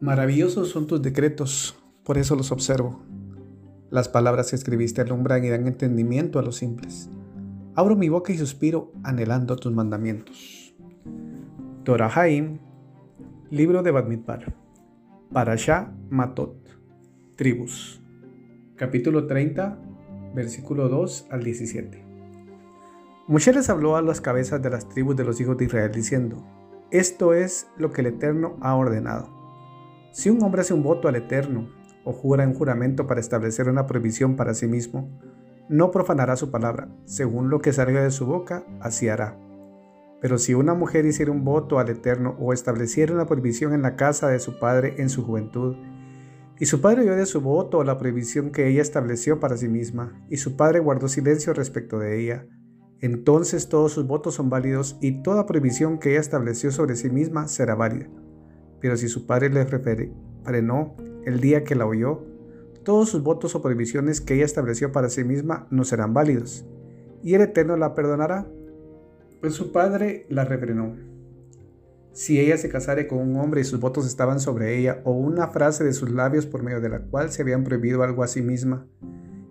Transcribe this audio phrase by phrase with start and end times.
[0.00, 3.02] Maravillosos son tus decretos, por eso los observo.
[3.90, 7.10] Las palabras que escribiste alumbran y dan entendimiento a los simples.
[7.74, 10.74] Abro mi boca y suspiro anhelando tus mandamientos.
[11.84, 12.60] Torahaim,
[13.50, 14.54] libro de Badmitbar.
[15.34, 16.56] Parashá Matot,
[17.36, 18.02] tribus.
[18.76, 19.78] Capítulo 30,
[20.34, 22.02] versículo 2 al 17.
[23.28, 26.42] Moshe les habló a las cabezas de las tribus de los hijos de Israel diciendo,
[26.90, 29.39] Esto es lo que el Eterno ha ordenado.
[30.12, 31.68] Si un hombre hace un voto al Eterno
[32.04, 35.08] o jura un juramento para establecer una prohibición para sí mismo,
[35.68, 39.38] no profanará su palabra, según lo que salga de su boca, así hará.
[40.20, 43.94] Pero si una mujer hiciera un voto al Eterno o estableciera una prohibición en la
[43.94, 45.76] casa de su padre en su juventud,
[46.58, 50.20] y su padre oyó de su voto la prohibición que ella estableció para sí misma,
[50.28, 52.46] y su padre guardó silencio respecto de ella,
[53.00, 57.48] entonces todos sus votos son válidos y toda prohibición que ella estableció sobre sí misma
[57.48, 58.10] será válida.
[58.80, 59.66] Pero si su padre le
[60.44, 62.24] frenó el día que la oyó,
[62.82, 66.64] todos sus votos o prohibiciones que ella estableció para sí misma no serán válidos,
[67.22, 68.48] y el Eterno la perdonará,
[69.40, 70.96] pues su padre la refrenó.
[72.12, 75.48] Si ella se casare con un hombre y sus votos estaban sobre ella, o una
[75.48, 78.42] frase de sus labios por medio de la cual se habían prohibido algo a sí
[78.42, 78.86] misma,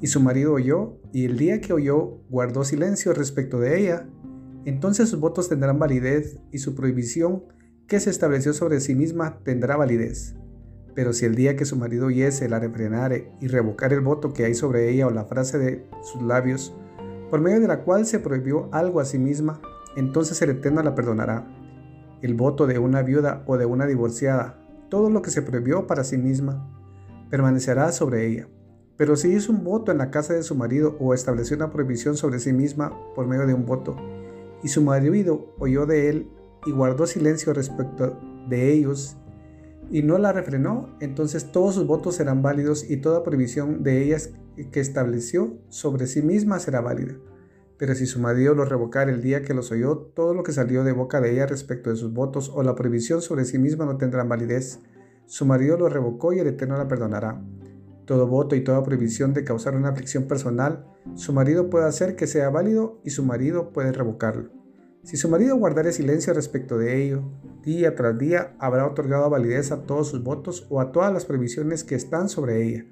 [0.00, 4.06] y su marido oyó, y el día que oyó guardó silencio respecto de ella,
[4.66, 7.44] entonces sus votos tendrán validez y su prohibición
[7.86, 10.34] que se estableció sobre sí misma tendrá validez.
[10.94, 14.44] Pero si el día que su marido oyese la refrenare y revocar el voto que
[14.44, 16.74] hay sobre ella o la frase de sus labios,
[17.30, 19.60] por medio de la cual se prohibió algo a sí misma,
[19.96, 21.46] entonces el Eterno la perdonará.
[22.22, 26.04] El voto de una viuda o de una divorciada, todo lo que se prohibió para
[26.04, 26.70] sí misma,
[27.28, 28.48] permanecerá sobre ella
[28.96, 32.16] pero si hizo un voto en la casa de su marido o estableció una prohibición
[32.16, 33.96] sobre sí misma por medio de un voto,
[34.62, 36.28] y su marido oyó de él
[36.66, 39.16] y guardó silencio respecto de ellos,
[39.90, 44.30] y no la refrenó, entonces todos sus votos serán válidos y toda prohibición de ellas
[44.70, 47.14] que estableció sobre sí misma será válida.
[47.76, 50.84] Pero si su marido lo revocara el día que los oyó, todo lo que salió
[50.84, 53.96] de boca de ella respecto de sus votos o la prohibición sobre sí misma no
[53.96, 54.80] tendrán validez.
[55.26, 57.42] Su marido lo revocó y el Eterno la perdonará.
[58.04, 62.26] Todo voto y toda prohibición de causar una aflicción personal, su marido puede hacer que
[62.26, 64.50] sea válido y su marido puede revocarlo.
[65.04, 67.22] Si su marido guardare silencio respecto de ello,
[67.62, 71.84] día tras día habrá otorgado validez a todos sus votos o a todas las prohibiciones
[71.84, 72.86] que están sobre ella.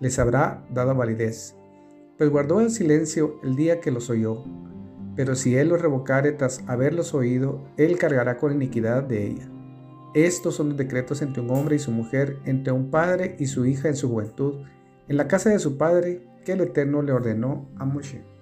[0.00, 1.54] Les habrá dado validez,
[2.16, 4.42] pues guardó el silencio el día que los oyó.
[5.16, 9.50] Pero si él los revocare tras haberlos oído, él cargará con iniquidad de ella.
[10.14, 13.66] Estos son los decretos entre un hombre y su mujer, entre un padre y su
[13.66, 14.62] hija en su juventud,
[15.08, 18.33] en la casa de su padre, que el Eterno le ordenó a Moshe.